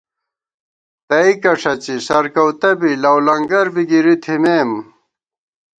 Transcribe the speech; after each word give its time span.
تئیکہ 1.07 1.53
ݭڅی 1.61 1.95
سرکؤتہ 2.07 2.71
بی 2.79 2.91
لؤلنگر 3.03 3.65
بی 3.73 3.83
گِرِی 3.89 4.15
تھِمېم 4.23 4.71